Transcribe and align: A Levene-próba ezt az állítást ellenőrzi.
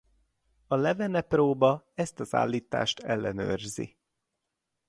A 0.67 0.75
Levene-próba 0.75 1.87
ezt 1.93 2.19
az 2.19 2.33
állítást 2.33 2.99
ellenőrzi. 2.99 3.97